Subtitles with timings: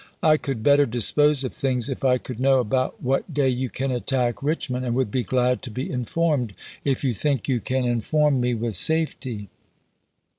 [0.23, 3.91] I could better dispose of things if I could know about what day you can
[3.91, 7.91] attack Richmond, and would be glad to be informed, if you think you can ibid.,p.233.
[7.91, 9.47] inform me with safety.